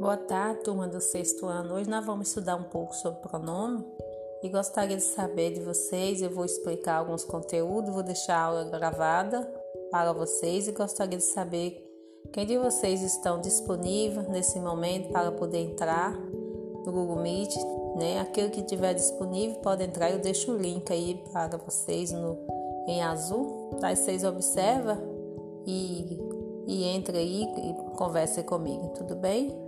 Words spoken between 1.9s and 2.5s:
nós vamos